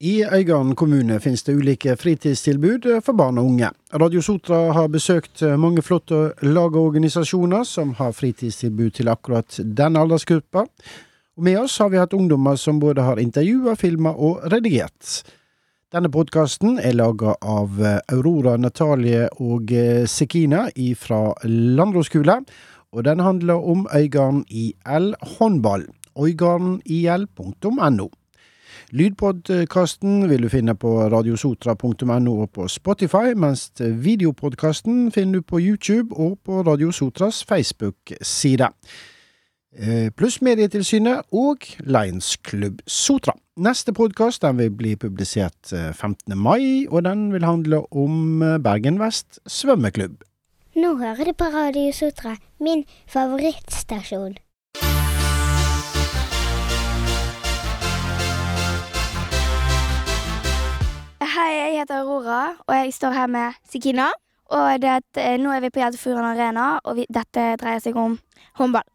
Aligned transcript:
I 0.00 0.24
Øygarden 0.26 0.74
kommune 0.74 1.20
finnes 1.22 1.44
det 1.46 1.54
ulike 1.54 1.94
fritidstilbud 1.96 3.00
for 3.06 3.14
barn 3.14 3.38
og 3.38 3.46
unge. 3.46 3.68
Radio 3.94 4.20
Sotra 4.20 4.72
har 4.72 4.88
besøkt 4.90 5.42
mange 5.58 5.82
flotte 5.82 6.32
lag 6.42 6.74
og 6.74 6.88
organisasjoner 6.88 7.62
som 7.62 7.92
har 7.94 8.10
fritidstilbud 8.12 8.90
til 8.90 9.08
akkurat 9.08 9.60
den 9.62 9.96
aldersgruppa. 9.96 10.64
Og 11.36 11.42
med 11.46 11.58
oss 11.62 11.78
har 11.78 11.88
vi 11.92 12.00
hatt 12.02 12.12
ungdommer 12.12 12.56
som 12.58 12.80
både 12.82 13.02
har 13.06 13.22
intervjua, 13.22 13.74
filma 13.78 14.10
og 14.10 14.42
redigert. 14.50 15.22
Denne 15.94 16.10
podkasten 16.10 16.80
er 16.82 16.98
laga 16.98 17.36
av 17.38 17.78
Aurora 18.10 18.56
Natalie 18.58 19.28
og 19.38 19.70
Sekina 20.10 20.66
fra 20.98 21.34
Landro 21.46 22.02
skole, 22.02 22.40
og 22.90 23.04
den 23.06 23.20
handler 23.22 23.62
om 23.62 23.86
Øygarden 23.94 24.44
IL 24.50 25.14
håndball. 25.38 25.86
Øygardenil.no. 26.18 28.10
Lydpodkasten 28.94 30.28
vil 30.30 30.44
du 30.44 30.48
finne 30.52 30.76
på 30.78 30.90
radiosotra.no 31.10 32.34
og 32.44 32.50
på 32.54 32.68
Spotify, 32.70 33.32
mens 33.34 33.72
videopodkasten 33.80 35.08
finner 35.10 35.40
du 35.40 35.42
på 35.42 35.58
YouTube 35.58 36.14
og 36.14 36.36
på 36.46 36.60
Radio 36.62 36.92
Sotras 36.94 37.40
Facebook-side. 37.44 38.68
Pluss 40.14 40.38
Medietilsynet 40.46 41.26
og 41.34 41.66
Lions 41.82 42.36
Club 42.46 42.84
Sotra. 42.86 43.34
Neste 43.58 43.90
podkast 43.92 44.46
vil 44.60 44.70
bli 44.70 44.94
publisert 44.94 45.74
15. 45.74 46.38
mai, 46.38 46.86
og 46.86 47.02
den 47.02 47.32
vil 47.32 47.44
handle 47.44 47.82
om 47.90 48.38
Bergen 48.62 49.02
Vest 49.02 49.40
svømmeklubb. 49.46 50.22
Nå 50.78 50.94
hører 51.02 51.24
du 51.24 51.34
på 51.34 51.50
Radio 51.50 51.90
Sotra, 51.90 52.36
min 52.60 52.86
favorittstasjon. 53.10 54.38
Hei, 61.34 61.50
jeg 61.50 61.80
heter 61.80 62.04
Aurora, 62.04 62.52
og 62.62 62.76
jeg 62.76 62.92
står 62.94 63.10
her 63.10 63.26
med 63.26 63.56
Sikina. 63.66 64.04
Og 64.54 64.76
det, 64.78 64.92
nå 65.42 65.50
er 65.50 65.64
vi 65.64 65.70
på 65.74 65.80
Hjeltefuren 65.80 66.28
Arena, 66.28 66.66
og 66.86 66.94
vi, 67.00 67.06
dette 67.10 67.46
dreier 67.58 67.82
seg 67.82 67.98
om 67.98 68.14
håndball. 68.60 68.86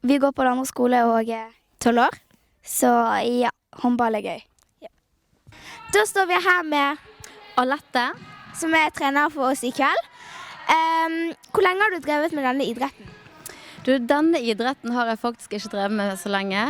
Vi 0.00 0.16
går 0.22 0.32
på 0.32 0.46
den 0.46 0.54
andre 0.54 0.64
skole 0.70 1.02
og 1.04 1.28
er 1.28 1.50
tolv 1.84 2.06
år, 2.06 2.16
så 2.64 2.94
ja, 3.28 3.52
håndball 3.82 4.16
er 4.16 4.24
gøy. 4.24 4.40
Ja. 4.86 4.88
Da 5.92 6.06
står 6.08 6.30
vi 6.32 6.40
her 6.46 6.64
med 6.64 7.04
Alette, 7.60 8.06
som 8.56 8.72
er 8.80 8.96
trener 8.96 9.28
for 9.36 9.50
oss 9.50 9.66
i 9.68 9.74
kveld. 9.76 10.10
Um, 10.72 11.20
hvor 11.52 11.68
lenge 11.68 11.84
har 11.84 11.92
du 11.92 12.00
drevet 12.08 12.32
med 12.32 12.48
denne 12.54 12.72
idretten? 12.72 13.14
Du, 13.84 13.98
Denne 14.00 14.40
idretten 14.40 14.96
har 14.96 15.12
jeg 15.12 15.20
faktisk 15.28 15.60
ikke 15.60 15.76
drevet 15.76 16.00
med 16.00 16.16
så 16.24 16.32
lenge. 16.32 16.68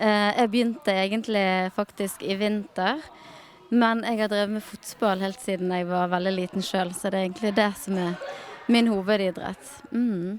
Uh, 0.00 0.32
jeg 0.32 0.54
begynte 0.56 1.00
egentlig 1.04 1.48
faktisk 1.76 2.24
i 2.24 2.40
vinter. 2.40 3.04
Men 3.68 4.00
jeg 4.06 4.22
har 4.22 4.30
drevet 4.32 4.54
med 4.56 4.64
fotball 4.64 5.24
helt 5.24 5.40
siden 5.44 5.72
jeg 5.74 5.88
var 5.88 6.08
veldig 6.12 6.34
liten 6.34 6.64
sjøl, 6.64 6.94
så 6.96 7.10
det 7.12 7.18
er 7.18 7.26
egentlig 7.26 7.54
det 7.56 7.72
som 7.76 7.98
er 8.00 8.14
min 8.68 8.88
hovedidrett. 8.88 9.74
Mm. 9.92 10.38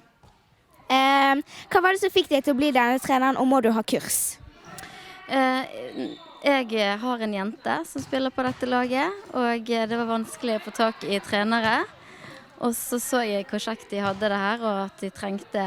Eh, 0.89 1.43
hva 1.69 1.81
var 1.83 1.93
det 1.93 2.01
som 2.01 2.13
fikk 2.13 2.31
deg 2.31 2.45
til 2.45 2.55
å 2.55 2.59
bli 2.59 2.71
denne 2.73 2.97
treneren, 3.01 3.37
og 3.37 3.45
må 3.49 3.61
du 3.61 3.69
ha 3.75 3.85
kurs? 3.85 4.39
Eh, 5.29 5.77
jeg 6.39 6.97
har 7.03 7.21
en 7.21 7.33
jente 7.35 7.77
som 7.85 8.01
spiller 8.01 8.33
på 8.33 8.45
dette 8.47 8.69
laget, 8.69 9.13
og 9.37 9.69
det 9.69 9.93
var 9.93 10.09
vanskelig 10.09 10.57
å 10.57 10.65
få 10.65 10.73
tak 10.73 11.05
i 11.05 11.21
trenere. 11.21 11.83
Og 12.59 12.73
så 12.75 12.97
så 12.99 13.21
jeg 13.23 13.45
hvor 13.47 13.61
kjekt 13.61 13.91
de 13.93 14.01
hadde 14.03 14.31
det 14.31 14.39
her, 14.41 14.63
og 14.63 14.85
at 14.87 15.03
de 15.03 15.11
trengte 15.13 15.65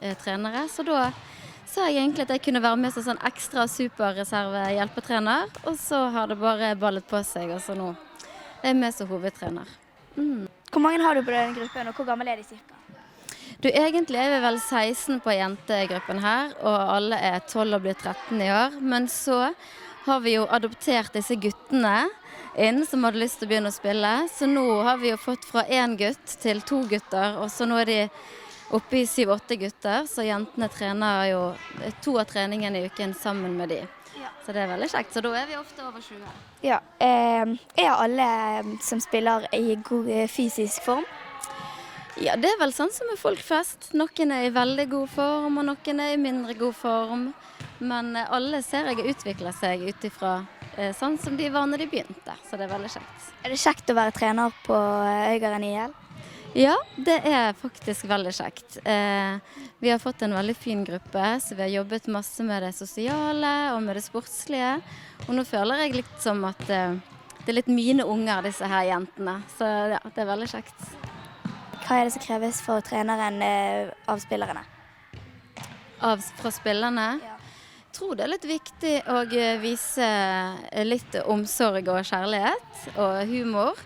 eh, 0.00 0.16
trenere. 0.18 0.66
Så 0.72 0.84
da 0.84 1.12
sa 1.68 1.88
jeg 1.88 2.00
egentlig 2.00 2.24
at 2.26 2.32
jeg 2.36 2.44
kunne 2.46 2.62
være 2.64 2.80
med 2.80 2.94
som 2.94 3.04
sånn 3.06 3.20
ekstra 3.28 3.66
superreserve-hjelpetrener. 3.70 5.52
Og 5.68 5.76
så 5.80 6.06
har 6.14 6.30
det 6.30 6.38
bare 6.40 6.74
ballet 6.80 7.06
på 7.08 7.20
seg, 7.26 7.52
og 7.54 7.60
så 7.64 7.76
nå 7.78 7.92
er 8.62 8.72
jeg 8.72 8.80
med 8.80 8.96
som 8.96 9.10
hovedtrener. 9.12 9.68
Mm. 10.16 10.48
Hvor 10.72 10.84
mange 10.84 11.04
har 11.04 11.14
du 11.14 11.22
på 11.22 11.34
den 11.34 11.54
gruppen, 11.56 11.88
og 11.88 11.96
hvor 11.96 12.08
gammel 12.08 12.32
er 12.32 12.40
de 12.40 12.48
cirka? 12.48 12.74
Du, 13.58 13.68
Egentlig 13.72 14.20
er 14.20 14.36
vi 14.36 14.40
vel 14.44 14.60
16 14.60 15.20
på 15.24 15.34
jentegruppen 15.34 16.20
her, 16.22 16.52
og 16.62 16.94
alle 16.94 17.18
er 17.18 17.40
12 17.40 17.74
og 17.74 17.84
blir 17.86 17.96
13 17.96 18.42
i 18.44 18.50
år. 18.54 18.76
Men 18.80 19.08
så 19.10 19.48
har 20.04 20.20
vi 20.22 20.36
jo 20.36 20.46
adoptert 20.46 21.16
disse 21.16 21.36
guttene 21.40 22.06
inn 22.58 22.84
som 22.86 23.02
hadde 23.06 23.20
lyst 23.22 23.40
til 23.40 23.48
å 23.48 23.50
begynne 23.52 23.72
å 23.72 23.74
spille. 23.74 24.12
Så 24.30 24.46
nå 24.50 24.66
har 24.86 25.00
vi 25.02 25.10
jo 25.10 25.18
fått 25.20 25.46
fra 25.48 25.64
én 25.66 25.96
gutt 25.98 26.36
til 26.42 26.62
to 26.66 26.84
gutter, 26.90 27.40
og 27.42 27.50
så 27.50 27.66
nå 27.66 27.80
er 27.82 27.90
de 27.90 27.98
oppe 28.70 28.98
i 29.00 29.06
syv-åtte 29.06 29.56
gutter, 29.56 30.06
så 30.06 30.24
jentene 30.26 30.68
trener 30.72 31.28
jo 31.30 31.42
to 32.04 32.18
av 32.20 32.28
treningene 32.28 32.80
i 32.80 32.90
uken 32.90 33.14
sammen 33.16 33.56
med 33.56 33.72
de. 33.72 33.80
Ja. 34.18 34.32
Så 34.44 34.52
det 34.52 34.64
er 34.64 34.72
veldig 34.72 34.90
kjekt. 34.90 35.14
Så 35.14 35.22
da 35.24 35.32
er 35.38 35.46
vi 35.48 35.56
ofte 35.58 35.84
over 35.86 36.02
20. 36.02 36.34
Ja. 36.66 36.80
Eh, 36.98 37.54
er 37.78 37.94
alle 37.94 38.28
som 38.84 39.00
spiller 39.00 39.46
i 39.56 39.78
god 39.84 40.10
eh, 40.12 40.28
fysisk 40.30 40.84
form? 40.84 41.06
Ja, 42.18 42.34
det 42.34 42.50
er 42.50 42.58
vel 42.58 42.72
sånn 42.74 42.90
som 42.90 43.06
med 43.06 43.20
folk 43.20 43.40
flest. 43.46 43.92
Noen 43.94 44.32
er 44.34 44.48
i 44.48 44.54
veldig 44.54 44.88
god 44.90 45.10
form, 45.12 45.60
og 45.60 45.68
noen 45.68 46.00
er 46.02 46.16
i 46.16 46.20
mindre 46.20 46.56
god 46.58 46.74
form. 46.74 47.28
Men 47.78 48.16
eh, 48.16 48.26
alle 48.34 48.62
ser 48.66 48.90
jeg 48.90 49.14
utvikler 49.14 49.54
seg 49.54 49.86
ut 49.86 50.08
ifra 50.08 50.34
eh, 50.76 50.90
sånn 50.96 51.18
som 51.22 51.38
de 51.38 51.46
var 51.54 51.68
når 51.70 51.84
de 51.84 51.90
begynte. 51.92 52.34
Så 52.48 52.58
det 52.58 52.66
er 52.66 52.74
veldig 52.74 52.90
kjekt. 52.96 53.30
Er 53.44 53.54
det 53.54 53.62
kjekt 53.62 53.94
å 53.94 53.98
være 54.00 54.16
trener 54.16 54.60
på 54.66 54.76
Øygarden 54.76 55.68
IL? 55.68 55.94
Ja, 56.56 56.76
det 56.96 57.18
er 57.28 57.52
faktisk 57.52 58.06
veldig 58.08 58.32
kjekt. 58.32 58.78
Eh, 58.84 59.36
vi 59.78 59.90
har 59.90 59.98
fått 60.00 60.22
en 60.22 60.34
veldig 60.34 60.54
fin 60.56 60.84
gruppe, 60.84 61.40
så 61.40 61.54
vi 61.54 61.62
har 61.62 61.68
jobbet 61.68 62.06
masse 62.06 62.42
med 62.42 62.62
det 62.62 62.72
sosiale 62.72 63.52
og 63.74 63.82
med 63.84 63.98
det 63.98 64.04
sportslige. 64.06 64.78
Og 65.26 65.34
nå 65.36 65.44
føler 65.44 65.84
jeg 65.84 65.98
litt 65.98 66.14
som 66.24 66.40
at 66.48 66.62
eh, 66.72 66.96
det 67.44 67.52
er 67.52 67.58
litt 67.60 67.70
mine 67.72 68.06
unger, 68.08 68.42
disse 68.48 68.66
her 68.68 68.88
jentene. 68.88 69.36
Så 69.58 69.68
ja, 69.92 70.00
det 70.14 70.24
er 70.24 70.30
veldig 70.30 70.48
kjekt. 70.54 70.88
Hva 71.84 71.98
er 71.98 72.08
det 72.08 72.16
som 72.16 72.24
kreves 72.24 72.62
for 72.64 72.84
treneren 72.84 73.42
eh, 73.44 73.92
av 74.08 74.24
spillerne? 74.24 74.64
Av, 76.00 76.24
fra 76.40 76.54
spillerne? 76.54 77.10
Ja. 77.24 77.36
Jeg 77.88 78.00
tror 78.00 78.16
det 78.16 78.24
er 78.24 78.30
litt 78.30 78.44
viktig 78.46 78.96
å 79.10 79.22
vise 79.58 80.08
litt 80.86 81.16
omsorg 81.26 81.88
og 81.90 82.04
kjærlighet 82.06 82.92
og 82.94 83.24
humor 83.26 83.80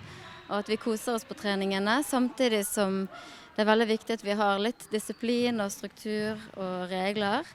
og 0.52 0.58
at 0.60 0.68
vi 0.68 0.76
koser 0.76 1.16
oss 1.16 1.24
på 1.24 1.36
treningene. 1.38 2.02
Samtidig 2.04 2.66
som 2.68 3.06
det 3.52 3.64
er 3.64 3.68
veldig 3.68 3.88
viktig 3.88 4.14
at 4.16 4.24
vi 4.24 4.36
har 4.36 4.60
litt 4.60 4.84
disiplin 4.92 5.60
og 5.60 5.72
struktur 5.72 6.40
og 6.60 6.88
regler. 6.92 7.48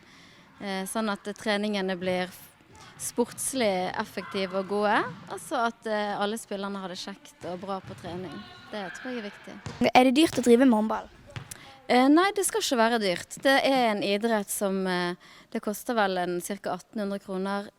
Eh, 0.61 0.83
sånn 0.89 1.09
at 1.13 1.25
treningene 1.37 1.95
blir 1.97 2.33
sportslig 3.01 3.89
effektive 3.97 4.61
og 4.61 4.69
gode. 4.69 4.97
Altså 5.33 5.63
at 5.67 5.89
eh, 5.89 6.13
alle 6.17 6.37
spillerne 6.41 6.81
har 6.81 6.93
det 6.93 6.99
kjekt 7.01 7.47
og 7.49 7.61
bra 7.65 7.79
på 7.81 7.97
trening. 8.01 8.33
Det 8.71 8.83
tror 8.97 9.13
jeg 9.13 9.21
er 9.23 9.27
viktig. 9.29 9.55
Er 9.89 10.09
det 10.09 10.13
dyrt 10.17 10.37
å 10.37 10.45
drive 10.45 10.69
håndball? 10.69 11.09
Eh, 11.87 12.05
nei, 12.13 12.27
det 12.37 12.45
skal 12.45 12.61
ikke 12.61 12.79
være 12.81 13.01
dyrt. 13.01 13.39
Det 13.45 13.57
er 13.65 13.89
en 13.93 14.05
idrett 14.05 14.53
som 14.53 14.83
Det 15.49 15.61
koster 15.63 15.95
vel 15.97 16.19
ca. 16.43 16.75
1800 16.75 17.21
kroner 17.23 17.69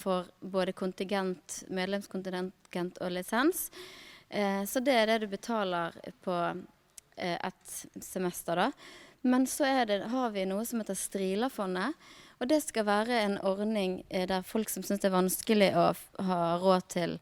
for 0.00 0.30
både 0.40 0.72
kontingent, 0.72 1.62
medlemskontingent 1.68 3.02
og 3.04 3.12
lisens. 3.12 3.66
Eh, 4.28 4.64
så 4.64 4.80
det 4.80 4.94
er 4.94 5.06
det 5.06 5.18
du 5.24 5.26
betaler 5.32 5.94
på 6.24 6.36
eh, 7.16 7.36
et 7.36 7.76
semester, 8.04 8.56
da. 8.56 8.70
Men 9.20 9.46
så 9.46 9.68
det, 9.88 10.02
har 10.12 10.30
vi 10.30 10.46
noe 10.46 10.64
som 10.66 10.82
heter 10.82 10.98
Strilafondet. 10.98 11.96
Og 12.38 12.46
det 12.46 12.60
skal 12.62 12.86
være 12.86 13.22
en 13.24 13.38
ordning 13.42 14.02
eh, 14.08 14.26
der 14.30 14.46
folk 14.46 14.70
som 14.70 14.84
syns 14.86 15.02
det 15.02 15.10
er 15.10 15.16
vanskelig 15.16 15.72
å 15.74 15.88
ha 16.28 16.42
råd 16.62 16.90
til 16.94 17.16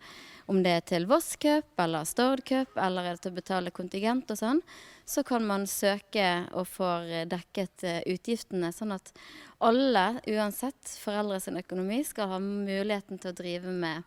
om 0.46 0.60
det 0.62 0.74
er 0.76 0.84
til 0.86 1.08
Voss 1.10 1.32
Cup 1.42 1.80
eller 1.82 2.04
Stord 2.06 2.44
Cup 2.46 2.76
eller 2.78 3.08
er 3.08 3.16
det 3.16 3.24
til 3.24 3.32
å 3.32 3.38
betale 3.40 3.72
kontingent 3.74 4.30
og 4.30 4.38
sånn, 4.38 4.60
så 5.02 5.24
kan 5.26 5.42
man 5.42 5.64
søke 5.66 6.28
og 6.54 6.68
får 6.70 7.08
dekket 7.32 7.82
utgiftene. 8.12 8.70
Sånn 8.70 8.94
at 8.94 9.10
alle, 9.58 10.20
uansett 10.30 10.92
foreldre 11.00 11.40
sin 11.42 11.58
økonomi, 11.58 11.98
skal 12.06 12.30
ha 12.36 12.38
muligheten 12.42 13.18
til 13.18 13.32
å 13.32 13.38
drive 13.40 13.74
med 13.74 14.06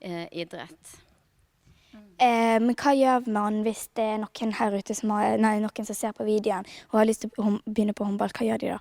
eh, 0.00 0.26
idrett. 0.44 0.96
Eh, 2.22 2.58
men 2.62 2.76
hva 2.78 2.94
gjør 2.94 3.28
man 3.34 3.60
hvis 3.66 3.88
det 3.96 4.04
er 4.14 4.22
noen 4.22 4.54
her 4.58 4.78
ute 4.78 4.94
som 4.96 5.12
har, 5.16 5.36
nei, 5.42 5.56
noen 5.62 5.88
som 5.88 5.96
ser 5.96 6.14
på 6.16 6.26
videoen 6.28 6.68
og 6.90 7.00
har 7.00 7.08
lyst 7.08 7.26
til 7.26 7.32
å 7.42 7.58
begynne 7.66 7.96
på 7.96 8.06
håndball? 8.06 8.34
Hva 8.36 8.46
gjør 8.46 8.62
de 8.62 8.74
da? 8.76 8.80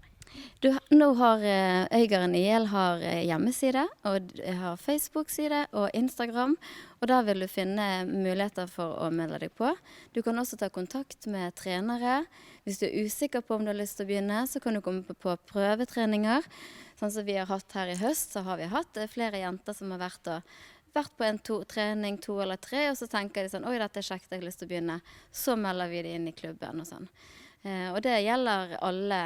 Du, 0.62 0.70
nå 0.94 1.08
har 1.20 1.42
uh, 1.44 1.90
Øygarden 1.98 2.36
IL 2.38 2.68
har 2.72 3.02
uh, 3.02 3.20
hjemmeside, 3.26 3.84
og 4.08 4.30
har 4.62 4.78
Facebook-side 4.80 5.66
og 5.76 5.90
Instagram. 5.98 6.56
Og 7.02 7.10
der 7.10 7.26
vil 7.28 7.44
du 7.44 7.50
finne 7.52 7.88
muligheter 8.08 8.70
for 8.72 9.00
å 9.02 9.10
melde 9.14 9.42
deg 9.42 9.56
på. 9.58 9.74
Du 10.16 10.22
kan 10.24 10.38
også 10.40 10.60
ta 10.62 10.70
kontakt 10.70 11.28
med 11.28 11.56
trenere. 11.60 12.22
Hvis 12.64 12.80
du 12.80 12.88
er 12.88 13.08
usikker 13.08 13.44
på 13.44 13.58
om 13.58 13.66
du 13.66 13.74
har 13.74 13.80
lyst 13.80 13.98
til 14.00 14.06
å 14.06 14.12
begynne, 14.12 14.46
så 14.48 14.62
kan 14.64 14.78
du 14.78 14.84
komme 14.86 15.04
på, 15.04 15.36
prøvetreninger. 15.52 16.46
Sånn 17.02 17.14
som 17.14 17.26
vi 17.26 17.40
har 17.40 17.50
hatt 17.50 17.74
her 17.76 17.92
i 17.92 17.98
høst, 18.00 18.36
så 18.36 18.46
har 18.46 18.62
vi 18.62 18.70
hatt 18.72 19.02
uh, 19.02 19.10
flere 19.12 19.42
jenter 19.42 19.76
som 19.78 19.92
har 19.96 20.06
vært 20.06 20.36
og 20.38 20.54
vært 20.96 21.16
på 21.18 21.28
en 21.28 21.40
to, 21.40 21.62
trening 21.70 22.18
to 22.22 22.38
eller 22.44 22.60
tre, 22.62 22.90
og 22.92 22.98
så 23.00 23.08
tenker 23.12 23.46
de 23.46 23.54
sånn 23.54 23.68
Oi, 23.70 23.78
dette 23.82 24.02
er 24.02 24.10
kjekt, 24.10 24.30
jeg 24.30 24.42
har 24.42 24.48
lyst 24.48 24.62
til 24.62 24.70
å 24.70 24.74
begynne. 24.74 25.00
Så 25.32 25.56
melder 25.60 25.92
vi 25.92 26.04
det 26.06 26.14
inn 26.18 26.30
i 26.30 26.36
klubben 26.36 26.84
og 26.84 26.90
sånn. 26.90 27.10
Eh, 27.64 27.90
og 27.94 28.02
det 28.06 28.20
gjelder 28.26 28.78
alle 28.82 29.22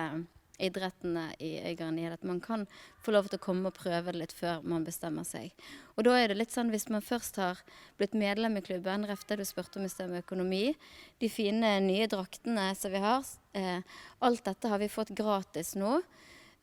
idrettene 0.62 1.26
i 1.44 1.58
Øygarden 1.68 2.14
at 2.14 2.24
man 2.24 2.40
kan 2.40 2.66
få 3.04 3.12
lov 3.12 3.28
til 3.30 3.40
å 3.40 3.44
komme 3.44 3.70
og 3.70 3.78
prøve 3.78 4.14
det 4.14 4.22
litt 4.22 4.36
før 4.36 4.64
man 4.64 4.86
bestemmer 4.88 5.28
seg. 5.28 5.52
Og 5.96 6.06
da 6.08 6.16
er 6.20 6.32
det 6.32 6.40
litt 6.40 6.54
sånn 6.56 6.72
hvis 6.74 6.88
man 6.92 7.04
først 7.04 7.40
har 7.42 7.62
blitt 8.00 8.16
medlem 8.18 8.58
i 8.60 8.64
klubben, 8.64 9.08
ref 9.08 9.26
det 9.28 9.40
du 9.42 9.46
spurte 9.48 9.80
om 9.80 9.88
i 9.88 9.92
sted 9.92 10.12
med 10.12 10.24
økonomi, 10.24 10.76
de 11.20 11.32
fine 11.32 11.76
nye 11.84 12.08
draktene 12.12 12.70
som 12.78 12.94
vi 12.94 13.04
har, 13.04 13.26
eh, 13.54 13.82
alt 14.22 14.46
dette 14.46 14.72
har 14.72 14.80
vi 14.80 14.92
fått 14.92 15.16
gratis 15.16 15.76
nå. 15.76 16.02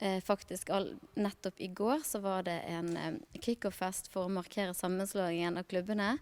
Eh, 0.02 0.18
faktisk 0.24 0.70
all, 0.74 0.88
nettopp 1.14 1.60
i 1.62 1.68
går 1.70 2.00
så 2.02 2.18
var 2.18 2.42
det 2.48 2.56
en 2.66 2.96
eh, 2.98 3.20
kickoff-fest 3.38 4.08
for 4.10 4.26
å 4.26 4.32
markere 4.34 4.74
sammenslåingen 4.74 5.60
av 5.60 5.68
klubbene. 5.70 6.16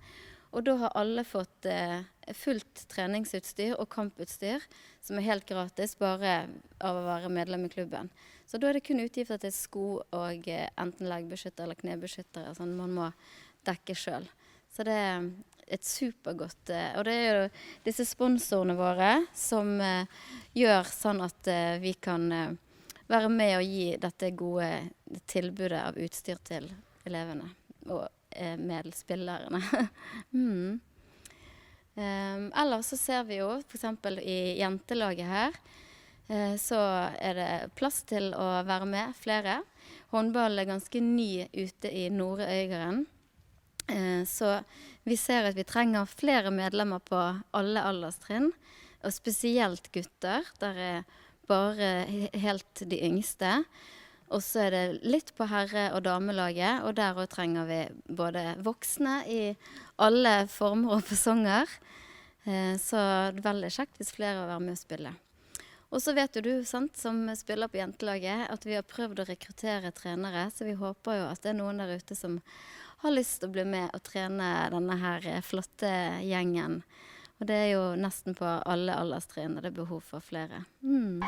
Og 0.52 0.66
da 0.66 0.74
har 0.82 0.92
alle 0.98 1.24
fått 1.24 1.64
eh, 1.70 2.02
fullt 2.36 2.82
treningsutstyr 2.92 3.78
og 3.78 3.88
kamputstyr, 3.94 4.66
som 5.00 5.16
er 5.16 5.28
helt 5.30 5.48
gratis 5.48 5.96
bare 5.96 6.34
av 6.76 6.98
å 6.98 7.06
være 7.06 7.32
medlem 7.32 7.64
i 7.64 7.72
klubben. 7.72 8.10
Så 8.44 8.60
da 8.60 8.68
er 8.68 8.76
det 8.76 8.84
kun 8.84 9.00
utgifter 9.00 9.40
til 9.40 9.54
sko 9.56 9.86
og 10.02 10.48
eh, 10.50 10.68
enten 10.76 11.08
leggbeskytter 11.08 11.64
eller 11.64 11.80
knebeskyttere 11.80 12.52
sånn 12.58 12.76
man 12.76 12.96
må 12.98 13.10
dekke 13.64 13.96
sjøl. 13.96 14.28
Så 14.74 14.84
det 14.84 14.96
er 15.08 15.30
et 15.70 15.86
supergodt 15.86 16.70
eh, 16.74 16.92
Og 16.98 17.06
det 17.06 17.14
er 17.14 17.30
jo 17.30 17.50
disse 17.86 18.04
sponsorene 18.04 18.76
våre 18.76 19.20
som 19.32 19.78
eh, 19.80 20.26
gjør 20.58 20.90
sånn 20.90 21.24
at 21.24 21.48
eh, 21.48 21.78
vi 21.80 21.94
kan 21.96 22.28
eh, 22.34 22.58
være 23.10 23.30
med 23.32 23.56
og 23.58 23.66
gi 23.66 23.88
dette 24.00 24.30
gode 24.38 24.70
tilbudet 25.30 25.80
av 25.82 25.98
utstyr 25.98 26.38
til 26.46 26.68
elevene. 27.08 27.48
Og 27.90 28.06
eh, 28.30 28.56
medspillerne. 28.56 29.62
mm. 30.36 30.80
Um, 31.94 32.44
ellers 32.56 32.92
så 32.92 32.96
ser 32.96 33.24
vi 33.28 33.40
jo 33.40 33.50
f.eks. 33.66 33.84
i 34.22 34.38
jentelaget 34.60 35.26
her, 35.26 35.56
eh, 36.30 36.54
så 36.56 36.78
er 37.18 37.34
det 37.36 37.48
plass 37.76 38.04
til 38.08 38.30
å 38.32 38.46
være 38.64 38.86
med 38.88 39.16
flere. 39.18 39.58
Håndball 40.14 40.62
er 40.62 40.70
ganske 40.70 41.02
ny 41.02 41.48
ute 41.52 41.90
i 41.90 42.06
Nordre 42.14 42.46
Øygarden. 42.54 43.02
Eh, 43.90 44.22
så 44.24 44.60
vi 45.02 45.18
ser 45.18 45.50
at 45.50 45.58
vi 45.58 45.66
trenger 45.66 46.06
flere 46.06 46.52
medlemmer 46.54 47.02
på 47.02 47.18
alle 47.56 47.82
alderstrinn, 47.82 48.52
og 49.00 49.14
spesielt 49.16 49.90
gutter. 49.92 50.46
Der 50.60 50.80
er 50.86 51.04
bare 51.50 51.90
helt 52.38 52.84
de 52.88 53.00
yngste. 53.06 53.58
Og 54.30 54.42
så 54.46 54.68
er 54.68 54.74
det 54.74 54.84
litt 55.02 55.32
på 55.34 55.48
herre- 55.50 55.90
og 55.96 56.04
damelaget, 56.06 56.84
og 56.86 56.94
der 56.98 57.18
òg 57.18 57.26
trenger 57.32 57.66
vi 57.66 57.80
både 58.06 58.54
voksne 58.62 59.16
i 59.26 59.40
alle 59.98 60.46
former 60.46 61.00
og 61.00 61.08
fasonger. 61.08 61.66
Eh, 62.46 62.76
så 62.78 63.00
det 63.34 63.42
er 63.42 63.48
veldig 63.48 63.72
kjekt 63.74 63.98
hvis 63.98 64.14
flere 64.14 64.38
vil 64.38 64.52
være 64.52 64.64
med 64.68 64.78
å 64.78 64.80
spille. 64.80 65.12
Og 65.90 65.98
så 65.98 66.14
vet 66.14 66.36
jo 66.38 66.44
du, 66.46 66.52
sant, 66.64 66.94
som 66.94 67.24
spiller 67.34 67.68
på 67.68 67.80
jentelaget, 67.80 68.46
at 68.54 68.66
vi 68.66 68.76
har 68.78 68.86
prøvd 68.86 69.24
å 69.24 69.26
rekruttere 69.26 69.90
trenere, 69.90 70.46
så 70.54 70.68
vi 70.68 70.78
håper 70.78 71.18
jo 71.18 71.24
at 71.32 71.42
det 71.42 71.50
er 71.50 71.58
noen 71.58 71.82
der 71.82 71.98
ute 71.98 72.14
som 72.14 72.38
har 73.02 73.16
lyst 73.16 73.40
til 73.40 73.50
å 73.50 73.54
bli 73.56 73.64
med 73.66 73.90
og 73.96 74.04
trene 74.06 74.68
denne 74.70 74.98
her 75.00 75.26
flotte 75.42 75.90
gjengen. 76.22 76.84
Og 77.40 77.48
det 77.48 77.56
er 77.56 77.70
jo 77.72 77.84
nesten 77.96 78.34
på 78.36 78.44
alle 78.44 78.92
alderstrinn 78.92 79.54
det 79.56 79.70
er 79.70 79.76
behov 79.76 80.02
for 80.04 80.20
flere. 80.20 80.64
Mm. 80.84 81.22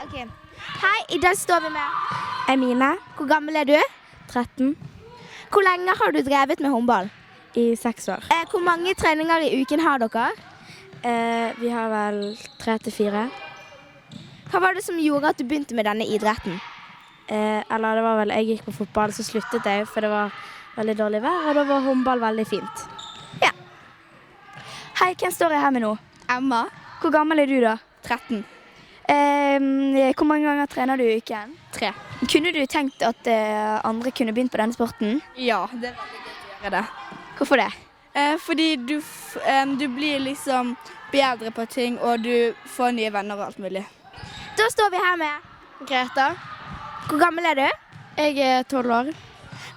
Ok. 0.00 0.14
Hei, 0.80 0.96
i 1.12 1.20
dag 1.20 1.36
står 1.36 1.66
vi 1.66 1.74
med 1.74 2.54
Emine. 2.54 2.94
Hvor 3.18 3.28
gammel 3.28 3.60
er 3.60 3.68
du? 3.68 3.76
13 4.32 4.72
Hvor 5.52 5.62
lenge 5.66 5.92
har 6.00 6.16
du 6.16 6.22
drevet 6.24 6.64
med 6.64 6.72
håndball? 6.72 7.12
i 7.54 7.76
seks 7.78 8.08
år. 8.08 8.24
Eh, 8.34 8.46
hvor 8.50 8.62
mange 8.66 8.94
treninger 8.98 9.46
i 9.46 9.62
uken 9.62 9.80
har 9.80 10.00
dere? 10.02 10.30
Eh, 11.04 11.52
vi 11.60 11.70
har 11.70 11.90
vel 11.92 12.36
tre 12.58 12.78
til 12.82 12.92
fire. 12.92 13.28
Hva 14.50 14.60
var 14.62 14.74
det 14.74 14.84
som 14.86 14.98
gjorde 14.98 15.30
at 15.30 15.38
du 15.38 15.44
begynte 15.46 15.76
med 15.78 15.86
denne 15.86 16.06
idretten? 16.06 16.58
Eh, 17.28 17.62
eller 17.70 17.94
det 18.00 18.04
var 18.04 18.18
vel 18.22 18.34
jeg 18.34 18.48
gikk 18.50 18.66
på 18.66 18.76
fotball, 18.80 19.14
så 19.14 19.22
sluttet 19.22 19.66
jeg, 19.70 19.86
for 19.86 20.04
det 20.04 20.10
var 20.10 20.34
veldig 20.76 20.98
dårlig 20.98 21.22
vær, 21.22 21.48
og 21.48 21.54
da 21.60 21.64
var 21.68 21.86
håndball 21.86 22.20
veldig 22.20 22.46
fint. 22.50 22.84
Hei, 25.00 25.14
hvem 25.18 25.32
står 25.34 25.54
jeg 25.54 25.62
her 25.64 25.72
med 25.74 25.82
nå? 25.84 25.94
Emma, 26.30 26.64
Hvor 27.02 27.12
gammel 27.12 27.42
er 27.42 27.46
du 27.50 27.58
da? 27.60 27.74
13. 28.06 28.44
Eh, 29.10 30.12
hvor 30.16 30.24
mange 30.24 30.46
ganger 30.48 30.66
trener 30.70 30.96
du 30.96 31.04
i 31.04 31.18
uken? 31.18 31.52
Tre. 31.74 31.90
Kunne 32.30 32.52
du 32.54 32.62
tenkt 32.70 33.02
at 33.04 33.26
eh, 33.28 33.80
andre 33.84 34.10
kunne 34.16 34.32
begynt 34.32 34.52
på 34.54 34.60
denne 34.60 34.72
sporten? 34.76 35.18
Ja, 35.36 35.64
det 35.72 35.90
er 35.90 35.98
veldig 35.98 36.20
gøy 36.22 36.30
å 36.30 36.62
gjøre 36.62 36.72
det. 36.78 36.84
Hvorfor 37.38 37.60
det? 37.60 37.68
Eh, 38.14 38.36
fordi 38.40 38.68
du, 38.88 38.94
du 39.80 39.86
blir 39.96 40.22
liksom 40.24 40.72
bedre 41.12 41.50
på 41.52 41.66
ting, 41.68 41.98
og 41.98 42.22
du 42.24 42.54
får 42.76 42.94
nye 42.96 43.12
venner 43.12 43.36
og 43.36 43.48
alt 43.50 43.60
mulig. 43.60 43.84
Da 44.56 44.70
står 44.72 44.92
vi 44.94 45.02
her 45.02 45.16
med 45.20 45.86
Greta, 45.88 46.30
Hvor 47.10 47.20
gammel 47.20 47.44
er 47.50 47.54
du? 47.60 47.68
jeg 48.16 48.38
er 48.38 48.62
tolv 48.70 48.90
år. 48.94 49.08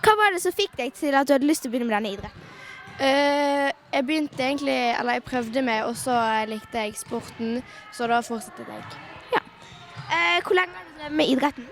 Hva 0.05 0.13
var 0.15 0.31
det 0.31 0.43
som 0.43 0.53
fikk 0.53 0.77
deg 0.77 0.93
til 0.95 1.15
at 1.17 1.27
du 1.27 1.33
hadde 1.33 1.47
lyst 1.49 1.65
til 1.65 1.71
å 1.71 1.73
begynne 1.73 1.89
med 1.89 1.97
denne 1.97 2.13
idretten? 2.13 2.43
Jeg 3.93 4.05
begynte 4.05 4.43
egentlig, 4.43 4.77
eller 4.99 5.17
jeg 5.17 5.23
prøvde 5.23 5.61
meg, 5.63 5.85
og 5.87 5.95
så 5.97 6.15
likte 6.49 6.83
jeg 6.83 6.97
sporten, 6.99 7.61
så 7.95 8.07
da 8.07 8.19
fortsatte 8.25 8.65
jeg. 8.67 8.83
Eh, 10.07 10.43
hvor 10.43 10.55
lenge 10.55 10.75
har 10.75 10.83
du 10.87 10.99
drevet 10.99 11.15
med 11.19 11.31
idretten? 11.31 11.65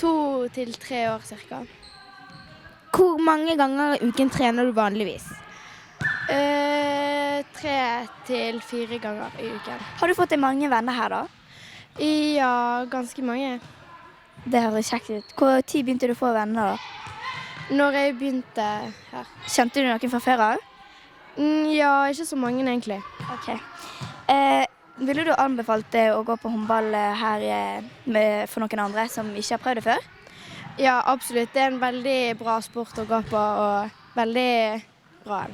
To 0.00 0.48
til 0.52 0.74
tre 0.80 1.06
år 1.10 1.24
cirka. 1.24 1.62
Hvor 2.96 3.18
mange 3.20 3.56
ganger 3.56 3.96
i 3.96 4.08
uken 4.08 4.30
trener 4.30 4.64
du 4.64 4.72
vanligvis? 4.76 5.24
Eh, 6.32 7.44
tre 7.56 8.06
til 8.26 8.60
fire 8.60 8.98
ganger 8.98 9.40
i 9.40 9.50
uken. 9.52 9.82
Har 10.00 10.08
du 10.08 10.14
fått 10.14 10.32
deg 10.32 10.40
mange 10.40 10.70
venner 10.70 10.96
her, 10.96 11.08
da? 11.08 11.24
Ja, 12.00 12.84
ganske 12.90 13.22
mange. 13.24 13.60
Det 14.44 14.62
høres 14.62 14.92
kjekt 14.92 15.10
ut. 15.10 15.36
Tid 15.66 15.84
begynte 15.84 16.08
du 16.08 16.14
å 16.14 16.18
få 16.18 16.32
venner? 16.36 16.76
da? 16.76 17.76
Når 17.76 18.00
jeg 18.00 18.16
begynte 18.18 18.66
her. 19.10 19.30
Kjente 19.48 19.82
du 19.82 19.88
noen 19.88 20.12
fra 20.12 20.20
før 20.22 20.44
av? 20.52 20.64
Mm, 21.36 21.68
ja, 21.74 22.06
ikke 22.08 22.26
så 22.26 22.36
mange 22.36 22.64
egentlig. 22.64 23.02
Ok. 23.32 23.48
Eh, 24.32 24.64
ville 24.98 25.24
du 25.24 25.32
anbefalt 25.36 25.90
deg 25.92 26.14
å 26.14 26.24
gå 26.24 26.36
på 26.40 26.50
håndball 26.52 26.88
eh, 26.96 27.18
her 27.20 27.44
eh, 27.44 27.90
med, 28.08 28.48
for 28.48 28.64
noen 28.64 28.86
andre 28.86 29.04
som 29.12 29.28
ikke 29.36 29.58
har 29.58 29.64
prøvd 29.64 29.80
det 29.80 29.84
før? 29.84 30.08
Ja, 30.80 30.96
absolutt. 31.08 31.52
Det 31.52 31.62
er 31.62 31.70
en 31.72 31.80
veldig 31.80 32.18
bra 32.40 32.58
sport 32.64 32.98
å 33.00 33.06
gå 33.08 33.20
på, 33.30 33.36
og 33.36 34.16
veldig 34.16 34.50
bra. 35.24 35.44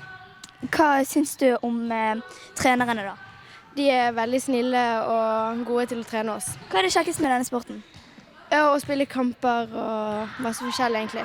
Hva 0.70 0.88
syns 1.06 1.34
du 1.40 1.48
om 1.62 1.84
eh, 1.90 2.22
trenerne, 2.58 3.06
da? 3.10 3.16
De 3.74 3.88
er 3.88 4.12
veldig 4.14 4.40
snille 4.42 4.82
og 5.08 5.62
gode 5.66 5.88
til 5.90 6.02
å 6.02 6.06
trene 6.06 6.36
oss. 6.36 6.52
Hva 6.70 6.82
er 6.82 6.86
det 6.86 6.94
kjekkeste 6.94 7.24
med 7.24 7.32
denne 7.32 7.48
sporten? 7.48 7.82
Ja, 8.52 8.66
Å 8.68 8.80
spille 8.82 9.06
kamper 9.08 9.70
og 9.72 10.40
masse 10.44 10.60
forskjellig, 10.60 11.06
egentlig. 11.06 11.24